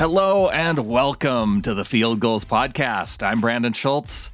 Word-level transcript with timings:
Hello 0.00 0.48
and 0.48 0.88
welcome 0.88 1.60
to 1.60 1.74
the 1.74 1.84
Field 1.84 2.20
Gulls 2.20 2.46
Podcast. 2.46 3.22
I'm 3.22 3.42
Brandon 3.42 3.74
Schultz. 3.74 4.30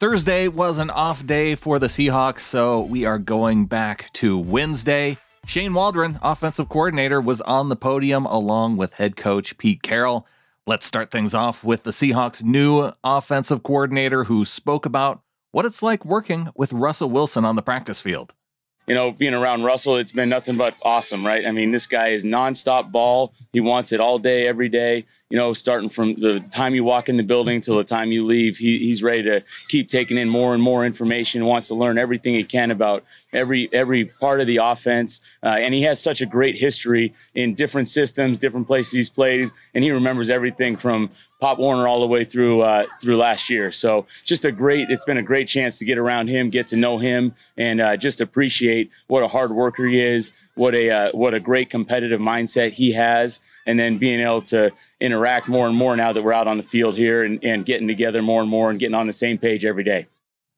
Thursday 0.00 0.48
was 0.48 0.78
an 0.78 0.90
off 0.90 1.24
day 1.24 1.54
for 1.54 1.78
the 1.78 1.86
Seahawks, 1.86 2.40
so 2.40 2.80
we 2.80 3.04
are 3.04 3.20
going 3.20 3.66
back 3.66 4.12
to 4.14 4.36
Wednesday. 4.36 5.16
Shane 5.46 5.74
Waldron, 5.74 6.18
offensive 6.22 6.68
coordinator, 6.68 7.20
was 7.20 7.40
on 7.42 7.68
the 7.68 7.76
podium 7.76 8.26
along 8.26 8.78
with 8.78 8.94
head 8.94 9.14
coach 9.14 9.56
Pete 9.58 9.80
Carroll. 9.80 10.26
Let's 10.66 10.86
start 10.86 11.12
things 11.12 11.34
off 11.34 11.62
with 11.62 11.84
the 11.84 11.92
Seahawks' 11.92 12.42
new 12.42 12.90
offensive 13.04 13.62
coordinator 13.62 14.24
who 14.24 14.44
spoke 14.44 14.84
about 14.84 15.22
what 15.52 15.64
it's 15.64 15.84
like 15.84 16.04
working 16.04 16.48
with 16.56 16.72
Russell 16.72 17.10
Wilson 17.10 17.44
on 17.44 17.54
the 17.54 17.62
practice 17.62 18.00
field 18.00 18.34
you 18.86 18.94
know, 18.94 19.10
being 19.10 19.34
around 19.34 19.64
Russell, 19.64 19.96
it's 19.96 20.12
been 20.12 20.28
nothing 20.28 20.56
but 20.56 20.74
awesome, 20.82 21.26
right? 21.26 21.44
I 21.44 21.50
mean, 21.50 21.72
this 21.72 21.88
guy 21.88 22.08
is 22.08 22.24
nonstop 22.24 22.92
ball. 22.92 23.32
He 23.52 23.60
wants 23.60 23.90
it 23.90 24.00
all 24.00 24.18
day, 24.18 24.46
every 24.46 24.68
day. 24.68 25.06
You 25.28 25.36
know, 25.36 25.52
starting 25.52 25.90
from 25.90 26.14
the 26.14 26.38
time 26.52 26.74
you 26.74 26.84
walk 26.84 27.08
in 27.08 27.16
the 27.16 27.24
building 27.24 27.60
till 27.60 27.76
the 27.76 27.84
time 27.84 28.12
you 28.12 28.24
leave, 28.24 28.58
he, 28.58 28.78
he's 28.78 29.02
ready 29.02 29.24
to 29.24 29.42
keep 29.68 29.88
taking 29.88 30.18
in 30.18 30.28
more 30.28 30.54
and 30.54 30.62
more 30.62 30.86
information. 30.86 31.44
Wants 31.46 31.66
to 31.68 31.74
learn 31.74 31.98
everything 31.98 32.34
he 32.34 32.44
can 32.44 32.70
about 32.70 33.04
every 33.32 33.68
every 33.72 34.04
part 34.04 34.40
of 34.40 34.46
the 34.46 34.58
offense, 34.58 35.20
uh, 35.42 35.48
and 35.48 35.74
he 35.74 35.82
has 35.82 36.00
such 36.00 36.20
a 36.20 36.26
great 36.26 36.56
history 36.56 37.12
in 37.34 37.54
different 37.56 37.88
systems, 37.88 38.38
different 38.38 38.68
places 38.68 38.92
he's 38.92 39.10
played, 39.10 39.50
and 39.74 39.82
he 39.82 39.90
remembers 39.90 40.30
everything 40.30 40.76
from 40.76 41.10
Pop 41.40 41.58
Warner 41.58 41.86
all 41.86 42.00
the 42.00 42.06
way 42.06 42.24
through 42.24 42.62
uh, 42.62 42.86
through 43.00 43.16
last 43.16 43.50
year. 43.50 43.70
So 43.70 44.06
just 44.24 44.44
a 44.44 44.52
great. 44.52 44.90
It's 44.90 45.04
been 45.04 45.18
a 45.18 45.22
great 45.22 45.48
chance 45.48 45.78
to 45.78 45.84
get 45.84 45.98
around 45.98 46.28
him, 46.28 46.50
get 46.50 46.66
to 46.68 46.76
know 46.76 46.98
him, 46.98 47.34
and 47.56 47.80
uh, 47.80 47.96
just 47.96 48.20
appreciate 48.20 48.90
what 49.06 49.22
a 49.22 49.28
hard 49.28 49.52
worker 49.52 49.86
he 49.86 50.00
is, 50.00 50.32
what 50.54 50.74
a 50.74 50.90
uh, 50.90 51.10
what 51.12 51.34
a 51.34 51.40
great 51.40 51.68
competitive 51.68 52.20
mindset 52.20 52.72
he 52.72 52.92
has, 52.92 53.40
and 53.66 53.78
then 53.78 53.98
being 53.98 54.20
able 54.20 54.42
to 54.42 54.70
interact 55.00 55.48
more 55.48 55.66
and 55.66 55.76
more 55.76 55.96
now 55.96 56.12
that 56.12 56.22
we're 56.22 56.32
out 56.32 56.48
on 56.48 56.56
the 56.56 56.62
field 56.62 56.96
here 56.96 57.22
and, 57.22 57.42
and 57.44 57.66
getting 57.66 57.86
together 57.86 58.22
more 58.22 58.40
and 58.40 58.50
more 58.50 58.70
and 58.70 58.78
getting 58.78 58.94
on 58.94 59.06
the 59.06 59.12
same 59.12 59.36
page 59.36 59.64
every 59.64 59.84
day. 59.84 60.06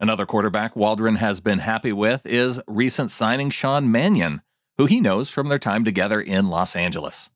Another 0.00 0.26
quarterback 0.26 0.76
Waldron 0.76 1.16
has 1.16 1.40
been 1.40 1.58
happy 1.58 1.92
with 1.92 2.24
is 2.24 2.60
recent 2.68 3.10
signing 3.10 3.50
Sean 3.50 3.90
Mannion, 3.90 4.42
who 4.76 4.86
he 4.86 5.00
knows 5.00 5.28
from 5.28 5.48
their 5.48 5.58
time 5.58 5.84
together 5.84 6.20
in 6.20 6.48
Los 6.48 6.76
Angeles. 6.76 7.30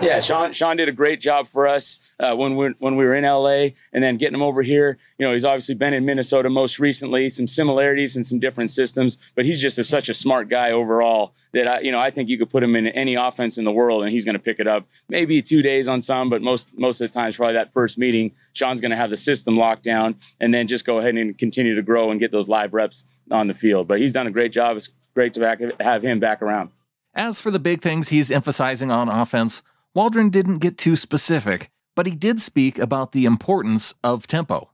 Yeah, 0.00 0.18
Sean. 0.20 0.52
Sean 0.52 0.76
did 0.76 0.88
a 0.88 0.92
great 0.92 1.20
job 1.20 1.46
for 1.46 1.68
us 1.68 2.00
uh, 2.18 2.34
when 2.34 2.56
we 2.56 2.74
when 2.78 2.96
we 2.96 3.04
were 3.04 3.14
in 3.14 3.24
LA, 3.24 3.76
and 3.92 4.02
then 4.02 4.16
getting 4.16 4.34
him 4.34 4.42
over 4.42 4.62
here. 4.62 4.98
You 5.18 5.26
know, 5.26 5.32
he's 5.32 5.44
obviously 5.44 5.76
been 5.76 5.94
in 5.94 6.04
Minnesota 6.04 6.50
most 6.50 6.78
recently. 6.78 7.28
Some 7.28 7.46
similarities 7.46 8.16
and 8.16 8.26
some 8.26 8.40
different 8.40 8.70
systems, 8.70 9.18
but 9.34 9.44
he's 9.44 9.60
just 9.60 9.78
a, 9.78 9.84
such 9.84 10.08
a 10.08 10.14
smart 10.14 10.48
guy 10.48 10.72
overall 10.72 11.34
that 11.52 11.68
I, 11.68 11.80
you 11.80 11.92
know, 11.92 11.98
I 11.98 12.10
think 12.10 12.28
you 12.28 12.38
could 12.38 12.50
put 12.50 12.62
him 12.62 12.74
in 12.74 12.88
any 12.88 13.14
offense 13.14 13.56
in 13.56 13.64
the 13.64 13.72
world, 13.72 14.02
and 14.02 14.10
he's 14.10 14.24
going 14.24 14.34
to 14.34 14.42
pick 14.42 14.58
it 14.58 14.66
up. 14.66 14.86
Maybe 15.08 15.40
two 15.42 15.62
days 15.62 15.86
on 15.86 16.02
some, 16.02 16.28
but 16.28 16.42
most 16.42 16.68
most 16.76 17.00
of 17.00 17.08
the 17.08 17.14
times, 17.14 17.36
probably 17.36 17.54
that 17.54 17.72
first 17.72 17.96
meeting, 17.96 18.32
Sean's 18.52 18.80
going 18.80 18.90
to 18.90 18.96
have 18.96 19.10
the 19.10 19.16
system 19.16 19.56
locked 19.56 19.84
down, 19.84 20.16
and 20.40 20.52
then 20.52 20.66
just 20.66 20.84
go 20.84 20.98
ahead 20.98 21.14
and 21.14 21.38
continue 21.38 21.74
to 21.74 21.82
grow 21.82 22.10
and 22.10 22.18
get 22.18 22.32
those 22.32 22.48
live 22.48 22.74
reps 22.74 23.04
on 23.30 23.46
the 23.46 23.54
field. 23.54 23.86
But 23.86 24.00
he's 24.00 24.12
done 24.12 24.26
a 24.26 24.32
great 24.32 24.52
job. 24.52 24.76
It's 24.76 24.88
great 25.14 25.34
to 25.34 25.40
back, 25.40 25.60
have 25.80 26.02
him 26.02 26.18
back 26.18 26.42
around. 26.42 26.70
As 27.14 27.40
for 27.40 27.52
the 27.52 27.60
big 27.60 27.80
things 27.80 28.08
he's 28.08 28.32
emphasizing 28.32 28.90
on 28.90 29.08
offense. 29.08 29.62
Waldron 29.94 30.28
didn't 30.28 30.58
get 30.58 30.76
too 30.76 30.96
specific, 30.96 31.70
but 31.94 32.06
he 32.06 32.16
did 32.16 32.40
speak 32.40 32.80
about 32.80 33.12
the 33.12 33.24
importance 33.24 33.94
of 34.02 34.26
tempo. 34.26 34.70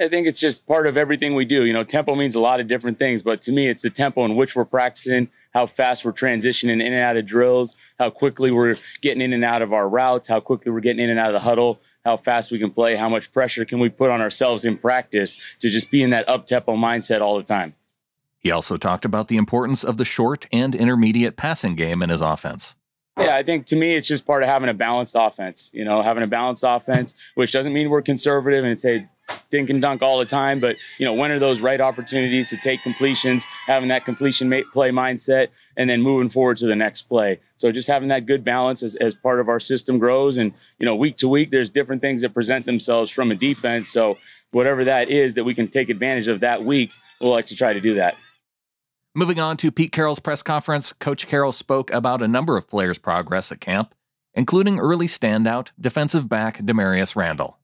I 0.00 0.08
think 0.08 0.26
it's 0.26 0.40
just 0.40 0.66
part 0.66 0.88
of 0.88 0.96
everything 0.96 1.36
we 1.36 1.44
do. 1.44 1.64
You 1.64 1.72
know, 1.72 1.84
tempo 1.84 2.16
means 2.16 2.34
a 2.34 2.40
lot 2.40 2.58
of 2.58 2.66
different 2.66 2.98
things, 2.98 3.22
but 3.22 3.40
to 3.42 3.52
me, 3.52 3.68
it's 3.68 3.82
the 3.82 3.90
tempo 3.90 4.24
in 4.24 4.34
which 4.34 4.56
we're 4.56 4.64
practicing, 4.64 5.28
how 5.54 5.66
fast 5.66 6.04
we're 6.04 6.12
transitioning 6.12 6.72
in 6.72 6.80
and 6.80 6.94
out 6.96 7.16
of 7.16 7.24
drills, 7.24 7.76
how 8.00 8.10
quickly 8.10 8.50
we're 8.50 8.74
getting 9.00 9.22
in 9.22 9.32
and 9.32 9.44
out 9.44 9.62
of 9.62 9.72
our 9.72 9.88
routes, 9.88 10.26
how 10.26 10.40
quickly 10.40 10.72
we're 10.72 10.80
getting 10.80 11.04
in 11.04 11.10
and 11.10 11.20
out 11.20 11.28
of 11.28 11.34
the 11.34 11.40
huddle, 11.40 11.80
how 12.04 12.16
fast 12.16 12.50
we 12.50 12.58
can 12.58 12.72
play, 12.72 12.96
how 12.96 13.08
much 13.08 13.32
pressure 13.32 13.64
can 13.64 13.78
we 13.78 13.88
put 13.88 14.10
on 14.10 14.20
ourselves 14.20 14.64
in 14.64 14.76
practice 14.76 15.38
to 15.60 15.70
just 15.70 15.88
be 15.88 16.02
in 16.02 16.10
that 16.10 16.28
up 16.28 16.46
tempo 16.46 16.74
mindset 16.74 17.20
all 17.20 17.36
the 17.36 17.44
time. 17.44 17.74
He 18.40 18.50
also 18.50 18.76
talked 18.76 19.04
about 19.04 19.28
the 19.28 19.36
importance 19.36 19.84
of 19.84 19.98
the 19.98 20.04
short 20.04 20.46
and 20.50 20.74
intermediate 20.74 21.36
passing 21.36 21.76
game 21.76 22.02
in 22.02 22.10
his 22.10 22.20
offense. 22.20 22.74
Yeah, 23.18 23.34
I 23.34 23.42
think 23.42 23.66
to 23.66 23.76
me 23.76 23.92
it's 23.92 24.06
just 24.06 24.26
part 24.26 24.42
of 24.42 24.48
having 24.48 24.68
a 24.68 24.74
balanced 24.74 25.16
offense. 25.18 25.70
You 25.74 25.84
know, 25.84 26.02
having 26.02 26.22
a 26.22 26.26
balanced 26.26 26.64
offense, 26.66 27.14
which 27.34 27.52
doesn't 27.52 27.72
mean 27.72 27.90
we're 27.90 28.02
conservative 28.02 28.64
and 28.64 28.78
say 28.78 29.08
dink 29.50 29.70
and 29.70 29.82
dunk 29.82 30.02
all 30.02 30.18
the 30.18 30.24
time, 30.24 30.60
but 30.60 30.76
you 30.98 31.04
know, 31.04 31.12
when 31.12 31.30
are 31.30 31.38
those 31.38 31.60
right 31.60 31.80
opportunities 31.80 32.48
to 32.50 32.56
take 32.56 32.82
completions, 32.82 33.44
having 33.66 33.88
that 33.88 34.04
completion 34.04 34.48
play 34.72 34.90
mindset, 34.90 35.48
and 35.76 35.88
then 35.88 36.02
moving 36.02 36.28
forward 36.28 36.56
to 36.58 36.66
the 36.66 36.76
next 36.76 37.02
play. 37.02 37.40
So 37.56 37.70
just 37.70 37.88
having 37.88 38.08
that 38.08 38.26
good 38.26 38.44
balance 38.44 38.82
as, 38.82 38.94
as 38.96 39.14
part 39.14 39.40
of 39.40 39.48
our 39.48 39.60
system 39.60 39.98
grows, 39.98 40.38
and 40.38 40.52
you 40.78 40.86
know, 40.86 40.94
week 40.94 41.16
to 41.18 41.28
week, 41.28 41.50
there's 41.50 41.70
different 41.70 42.02
things 42.02 42.22
that 42.22 42.34
present 42.34 42.66
themselves 42.66 43.10
from 43.10 43.30
a 43.30 43.34
defense. 43.34 43.88
So 43.88 44.16
whatever 44.50 44.84
that 44.84 45.10
is 45.10 45.34
that 45.34 45.44
we 45.44 45.54
can 45.54 45.68
take 45.68 45.88
advantage 45.88 46.28
of 46.28 46.40
that 46.40 46.64
week, 46.64 46.90
we'll 47.20 47.30
like 47.30 47.46
to 47.46 47.56
try 47.56 47.72
to 47.72 47.80
do 47.80 47.94
that. 47.94 48.14
Moving 49.18 49.40
on 49.40 49.56
to 49.56 49.72
Pete 49.72 49.90
Carroll's 49.90 50.20
press 50.20 50.44
conference, 50.44 50.92
Coach 50.92 51.26
Carroll 51.26 51.50
spoke 51.50 51.90
about 51.90 52.22
a 52.22 52.28
number 52.28 52.56
of 52.56 52.68
players' 52.68 52.98
progress 52.98 53.50
at 53.50 53.60
camp, 53.60 53.92
including 54.32 54.78
early 54.78 55.08
standout 55.08 55.70
defensive 55.80 56.28
back 56.28 56.58
Damarious 56.58 57.16
Randall. 57.16 57.58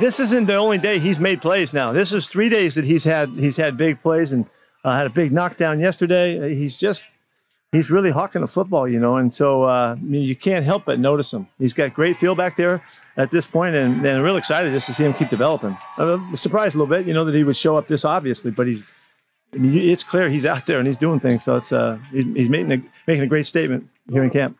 This 0.00 0.18
isn't 0.18 0.46
the 0.46 0.56
only 0.56 0.76
day 0.76 0.98
he's 0.98 1.20
made 1.20 1.40
plays 1.40 1.72
now. 1.72 1.92
This 1.92 2.12
is 2.12 2.26
three 2.26 2.48
days 2.48 2.74
that 2.74 2.84
he's 2.84 3.04
had 3.04 3.28
he's 3.28 3.56
had 3.56 3.76
big 3.76 4.02
plays 4.02 4.32
and 4.32 4.44
uh, 4.84 4.96
had 4.96 5.06
a 5.06 5.10
big 5.10 5.30
knockdown 5.30 5.78
yesterday. 5.78 6.52
He's 6.56 6.80
just 6.80 7.06
he's 7.70 7.92
really 7.92 8.10
hawking 8.10 8.40
the 8.40 8.48
football, 8.48 8.88
you 8.88 8.98
know, 8.98 9.18
and 9.18 9.32
so 9.32 9.62
uh, 9.62 9.94
I 9.96 10.02
mean, 10.02 10.22
you 10.22 10.34
can't 10.34 10.64
help 10.64 10.84
but 10.84 10.98
notice 10.98 11.32
him. 11.32 11.46
He's 11.60 11.74
got 11.74 11.94
great 11.94 12.16
feel 12.16 12.34
back 12.34 12.56
there 12.56 12.82
at 13.16 13.30
this 13.30 13.46
point, 13.46 13.76
and, 13.76 14.04
and 14.04 14.24
real 14.24 14.36
excited 14.36 14.72
just 14.72 14.86
to 14.86 14.92
see 14.92 15.04
him 15.04 15.14
keep 15.14 15.30
developing. 15.30 15.78
I'm 15.96 16.34
surprised 16.34 16.74
a 16.74 16.78
little 16.78 16.92
bit, 16.92 17.06
you 17.06 17.14
know, 17.14 17.24
that 17.24 17.36
he 17.36 17.44
would 17.44 17.56
show 17.56 17.76
up 17.76 17.86
this 17.86 18.04
obviously, 18.04 18.50
but 18.50 18.66
he's 18.66 18.88
it's 19.52 20.04
clear 20.04 20.28
he's 20.28 20.46
out 20.46 20.66
there 20.66 20.78
and 20.78 20.86
he's 20.86 20.96
doing 20.96 21.20
things. 21.20 21.44
So 21.44 21.56
it's 21.56 21.72
uh, 21.72 21.98
he's 22.12 22.48
making 22.48 22.72
a, 22.72 22.82
making 23.06 23.22
a 23.22 23.26
great 23.26 23.46
statement 23.46 23.88
here 24.10 24.22
in 24.22 24.30
camp. 24.30 24.58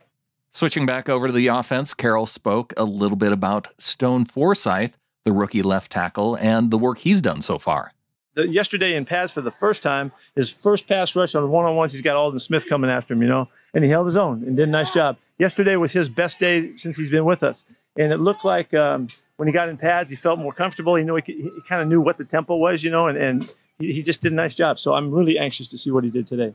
Switching 0.50 0.86
back 0.86 1.08
over 1.08 1.26
to 1.26 1.32
the 1.32 1.48
offense, 1.48 1.92
Carroll 1.92 2.26
spoke 2.26 2.72
a 2.76 2.84
little 2.84 3.16
bit 3.16 3.32
about 3.32 3.68
Stone 3.78 4.24
Forsythe, 4.24 4.94
the 5.24 5.32
rookie 5.32 5.62
left 5.62 5.92
tackle, 5.92 6.36
and 6.36 6.70
the 6.70 6.78
work 6.78 6.98
he's 6.98 7.20
done 7.20 7.42
so 7.42 7.58
far. 7.58 7.92
The, 8.34 8.48
yesterday 8.48 8.94
in 8.94 9.04
pads 9.04 9.32
for 9.32 9.42
the 9.42 9.50
first 9.50 9.82
time, 9.82 10.10
his 10.34 10.48
first 10.48 10.88
pass 10.88 11.14
rush 11.14 11.34
on 11.34 11.42
the 11.42 11.48
one 11.48 11.66
on 11.66 11.76
ones, 11.76 11.92
he's 11.92 12.00
got 12.00 12.16
Aldon 12.16 12.38
Smith 12.38 12.66
coming 12.66 12.90
after 12.90 13.12
him, 13.12 13.20
you 13.20 13.28
know, 13.28 13.48
and 13.74 13.84
he 13.84 13.90
held 13.90 14.06
his 14.06 14.16
own 14.16 14.42
and 14.44 14.56
did 14.56 14.68
a 14.68 14.72
nice 14.72 14.90
job. 14.90 15.18
Yesterday 15.38 15.76
was 15.76 15.92
his 15.92 16.08
best 16.08 16.40
day 16.40 16.76
since 16.78 16.96
he's 16.96 17.10
been 17.10 17.24
with 17.24 17.42
us. 17.42 17.64
And 17.98 18.12
it 18.12 18.18
looked 18.18 18.44
like 18.44 18.72
um, 18.74 19.08
when 19.36 19.48
he 19.48 19.52
got 19.52 19.68
in 19.68 19.76
pads, 19.76 20.08
he 20.08 20.16
felt 20.16 20.38
more 20.38 20.52
comfortable. 20.52 20.94
He 20.96 21.04
knew 21.04 21.16
he, 21.16 21.22
he 21.26 21.60
kind 21.68 21.82
of 21.82 21.88
knew 21.88 22.00
what 22.00 22.16
the 22.16 22.24
tempo 22.24 22.56
was, 22.56 22.82
you 22.82 22.90
know, 22.90 23.06
and, 23.06 23.18
and 23.18 23.48
he, 23.78 23.92
he 23.92 24.02
just 24.02 24.22
did 24.22 24.32
a 24.32 24.34
nice 24.34 24.54
job. 24.54 24.78
So 24.78 24.94
I'm 24.94 25.10
really 25.10 25.38
anxious 25.38 25.68
to 25.68 25.78
see 25.78 25.90
what 25.90 26.04
he 26.04 26.10
did 26.10 26.26
today. 26.26 26.54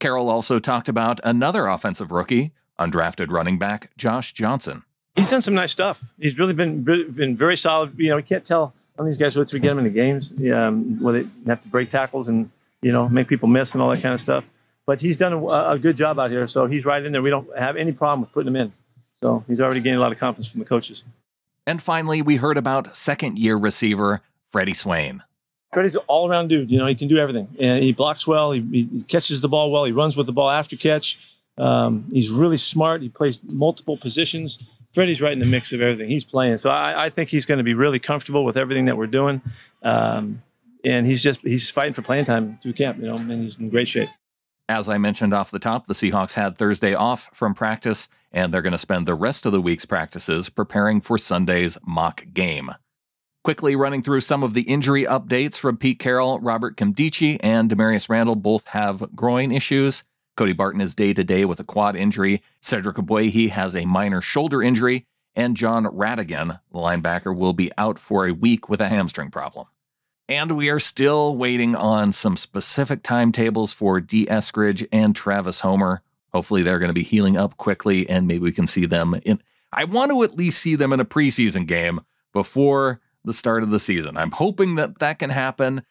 Carroll 0.00 0.28
also 0.28 0.58
talked 0.58 0.88
about 0.88 1.20
another 1.24 1.66
offensive 1.66 2.10
rookie, 2.10 2.52
undrafted 2.78 3.30
running 3.30 3.58
back 3.58 3.90
Josh 3.96 4.32
Johnson. 4.32 4.82
He's 5.16 5.30
done 5.30 5.42
some 5.42 5.54
nice 5.54 5.72
stuff. 5.72 6.02
He's 6.18 6.38
really 6.38 6.54
been 6.54 6.82
been 6.82 7.36
very 7.36 7.56
solid. 7.56 7.94
You 7.96 8.10
know, 8.10 8.16
you 8.16 8.22
can't 8.22 8.44
tell 8.44 8.74
on 8.98 9.06
these 9.06 9.16
guys 9.16 9.36
once 9.36 9.52
we 9.52 9.60
get 9.60 9.68
them 9.68 9.78
in 9.78 9.84
the 9.84 9.90
games, 9.90 10.32
um, 10.52 11.00
where 11.00 11.22
they 11.22 11.28
have 11.46 11.60
to 11.62 11.68
break 11.68 11.88
tackles 11.90 12.28
and 12.28 12.50
you 12.82 12.92
know 12.92 13.08
make 13.08 13.28
people 13.28 13.48
miss 13.48 13.74
and 13.74 13.82
all 13.82 13.88
that 13.90 14.02
kind 14.02 14.12
of 14.12 14.20
stuff. 14.20 14.44
But 14.86 15.00
he's 15.00 15.16
done 15.16 15.32
a, 15.32 15.46
a 15.46 15.78
good 15.78 15.96
job 15.96 16.18
out 16.18 16.30
here, 16.30 16.46
so 16.46 16.66
he's 16.66 16.84
right 16.84 17.02
in 17.02 17.12
there. 17.12 17.22
We 17.22 17.30
don't 17.30 17.48
have 17.56 17.76
any 17.76 17.92
problem 17.92 18.20
with 18.20 18.32
putting 18.32 18.48
him 18.48 18.56
in. 18.56 18.72
So 19.14 19.44
he's 19.46 19.60
already 19.60 19.80
gained 19.80 19.96
a 19.96 20.00
lot 20.00 20.12
of 20.12 20.18
confidence 20.18 20.50
from 20.50 20.58
the 20.58 20.66
coaches. 20.66 21.04
And 21.66 21.80
finally, 21.80 22.20
we 22.20 22.36
heard 22.36 22.58
about 22.58 22.94
second 22.94 23.38
year 23.38 23.56
receiver 23.56 24.20
Freddie 24.50 24.74
Swain. 24.74 25.22
Freddie's 25.74 25.96
an 25.96 26.02
all 26.06 26.30
around 26.30 26.48
dude. 26.48 26.70
You 26.70 26.78
know, 26.78 26.86
he 26.86 26.94
can 26.94 27.08
do 27.08 27.18
everything. 27.18 27.48
And 27.58 27.82
he 27.82 27.92
blocks 27.92 28.26
well. 28.26 28.52
He, 28.52 28.60
he 28.60 29.02
catches 29.08 29.40
the 29.40 29.48
ball 29.48 29.70
well. 29.70 29.84
He 29.84 29.92
runs 29.92 30.16
with 30.16 30.26
the 30.26 30.32
ball 30.32 30.48
after 30.48 30.76
catch. 30.76 31.18
Um, 31.58 32.06
he's 32.12 32.30
really 32.30 32.58
smart. 32.58 33.02
He 33.02 33.08
plays 33.08 33.40
multiple 33.52 33.96
positions. 33.96 34.64
Freddie's 34.92 35.20
right 35.20 35.32
in 35.32 35.40
the 35.40 35.46
mix 35.46 35.72
of 35.72 35.82
everything 35.82 36.08
he's 36.08 36.24
playing. 36.24 36.56
So 36.58 36.70
I, 36.70 37.06
I 37.06 37.10
think 37.10 37.28
he's 37.28 37.44
going 37.44 37.58
to 37.58 37.64
be 37.64 37.74
really 37.74 37.98
comfortable 37.98 38.44
with 38.44 38.56
everything 38.56 38.84
that 38.86 38.96
we're 38.96 39.08
doing. 39.08 39.42
Um, 39.82 40.42
and 40.84 41.06
he's 41.06 41.22
just 41.22 41.40
he's 41.40 41.68
fighting 41.70 41.94
for 41.94 42.02
playing 42.02 42.26
time 42.26 42.58
through 42.62 42.74
camp. 42.74 42.98
You 42.98 43.06
know, 43.06 43.16
and 43.16 43.44
he's 43.44 43.58
in 43.58 43.70
great 43.70 43.88
shape. 43.88 44.08
As 44.68 44.88
I 44.88 44.96
mentioned 44.96 45.34
off 45.34 45.50
the 45.50 45.58
top, 45.58 45.86
the 45.86 45.94
Seahawks 45.94 46.34
had 46.34 46.56
Thursday 46.56 46.94
off 46.94 47.28
from 47.34 47.54
practice, 47.54 48.08
and 48.32 48.52
they're 48.52 48.62
going 48.62 48.72
to 48.72 48.78
spend 48.78 49.06
the 49.06 49.14
rest 49.14 49.44
of 49.44 49.52
the 49.52 49.60
week's 49.60 49.84
practices 49.84 50.48
preparing 50.48 51.00
for 51.00 51.18
Sunday's 51.18 51.76
mock 51.84 52.24
game. 52.32 52.70
Quickly 53.44 53.76
running 53.76 54.02
through 54.02 54.22
some 54.22 54.42
of 54.42 54.54
the 54.54 54.62
injury 54.62 55.04
updates 55.04 55.58
from 55.58 55.76
Pete 55.76 55.98
Carroll, 55.98 56.40
Robert 56.40 56.78
Nkemdiche, 56.78 57.36
and 57.40 57.70
Damarious 57.70 58.08
Randall 58.08 58.36
both 58.36 58.68
have 58.68 59.14
groin 59.14 59.52
issues. 59.52 60.02
Cody 60.34 60.54
Barton 60.54 60.80
is 60.80 60.94
day 60.94 61.12
to 61.12 61.22
day 61.22 61.44
with 61.44 61.60
a 61.60 61.64
quad 61.64 61.94
injury. 61.94 62.42
Cedric 62.62 62.96
Ogbuehi 62.96 63.50
has 63.50 63.76
a 63.76 63.84
minor 63.84 64.22
shoulder 64.22 64.62
injury. 64.62 65.04
And 65.36 65.58
Jon 65.58 65.84
Rhattigan, 65.84 66.58
the 66.72 66.78
linebacker, 66.78 67.36
will 67.36 67.52
be 67.52 67.70
out 67.76 67.98
for 67.98 68.26
a 68.26 68.32
week 68.32 68.70
with 68.70 68.80
a 68.80 68.88
hamstring 68.88 69.30
problem. 69.30 69.66
And 70.26 70.52
we 70.52 70.70
are 70.70 70.80
still 70.80 71.36
waiting 71.36 71.76
on 71.76 72.12
some 72.12 72.38
specific 72.38 73.02
timetables 73.02 73.74
for 73.74 74.00
Dee 74.00 74.24
Eskridge 74.24 74.88
and 74.90 75.14
Travis 75.14 75.60
Homer. 75.60 76.00
Hopefully, 76.32 76.62
they're 76.62 76.78
going 76.78 76.88
to 76.88 76.94
be 76.94 77.02
healing 77.02 77.36
up 77.36 77.58
quickly, 77.58 78.08
and 78.08 78.26
maybe 78.26 78.44
we 78.44 78.52
can 78.52 78.66
see 78.66 78.86
them 78.86 79.20
in. 79.22 79.42
I 79.70 79.84
want 79.84 80.12
to 80.12 80.22
at 80.22 80.34
least 80.34 80.62
see 80.62 80.76
them 80.76 80.94
in 80.94 81.00
a 81.00 81.04
preseason 81.04 81.66
game 81.66 82.00
before 82.32 83.00
the 83.24 83.32
start 83.32 83.62
of 83.62 83.70
the 83.70 83.80
season. 83.80 84.16
I'm 84.16 84.30
hoping 84.30 84.74
that 84.76 84.98
that 84.98 85.18
can 85.18 85.30
happen. 85.30 85.82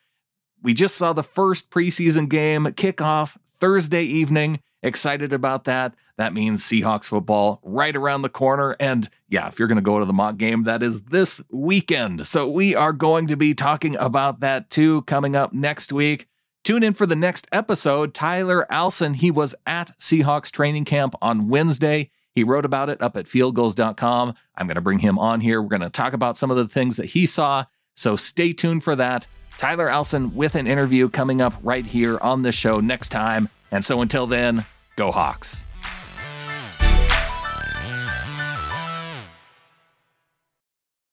We 0.62 0.74
just 0.74 0.96
saw 0.96 1.14
the 1.14 1.24
first 1.24 1.70
preseason 1.70 2.30
game 2.30 2.72
kick 2.74 3.02
off 3.02 3.38
Thursday 3.60 4.04
evening. 4.04 4.62
Excited 4.82 5.34
about 5.34 5.64
that. 5.64 5.96
That 6.18 6.34
means 6.34 6.64
Seahawks 6.64 7.06
football 7.06 7.60
right 7.64 7.96
around 7.96 8.22
the 8.22 8.30
corner. 8.30 8.76
And 8.80 9.10
yeah, 9.30 9.48
if 9.48 9.58
you're 9.58 9.68
going 9.68 9.78
to 9.78 9.82
go 9.82 10.00
to 10.00 10.06
the 10.06 10.14
mock 10.14 10.38
game, 10.38 10.64
that 10.64 10.84
is 10.84 11.04
this 11.04 11.42
weekend. 11.52 12.28
So 12.28 12.48
we 12.48 12.76
are 12.76 12.94
going 12.94 13.28
to 13.28 13.38
be 13.38 13.54
talking 13.54 13.96
about 13.96 14.42
that 14.42 14.70
too 14.70 15.02
coming 15.04 15.36
up 15.36 15.54
next 15.54 15.92
week. 15.92 16.28
Tune 16.64 16.84
in 16.84 16.94
for 16.94 17.06
the 17.06 17.16
next 17.16 17.48
episode. 17.52 18.14
Tyler 18.14 18.72
Alson, 18.72 19.16
he 19.16 19.32
was 19.32 19.56
at 19.66 19.98
Seahawks 20.00 20.52
training 20.52 20.86
camp 20.86 21.16
on 21.22 21.50
Wednesday. 21.50 22.10
He 22.34 22.44
wrote 22.44 22.66
about 22.66 22.90
it 22.90 23.02
up 23.02 23.16
at 23.16 23.26
fieldgulls.com. 23.26 24.34
I'm 24.58 24.68
going 24.68 24.76
to 24.76 24.82
bring 24.82 25.00
him 25.00 25.20
on 25.20 25.42
here. 25.42 25.62
We're 25.62 25.70
going 25.70 25.82
to 25.82 25.90
talk 25.90 26.14
about 26.14 26.38
some 26.38 26.52
of 26.52 26.58
the 26.58 26.68
things 26.68 26.98
that 26.98 27.08
he 27.08 27.26
saw. 27.26 27.66
So 27.96 28.16
stay 28.16 28.54
tuned 28.54 28.84
for 28.84 28.96
that. 28.96 29.28
Tyler 29.58 29.90
Alson 29.90 30.36
with 30.36 30.56
an 30.56 30.66
interview 30.66 31.10
coming 31.10 31.42
up 31.42 31.54
right 31.62 31.86
here 31.86 32.18
on 32.20 32.42
the 32.42 32.52
show 32.52 32.80
next 32.80 33.10
time. 33.10 33.50
And 33.72 33.86
so 33.86 34.02
until 34.02 34.26
then, 34.26 34.66
go 34.96 35.12
Hawks. 35.12 35.68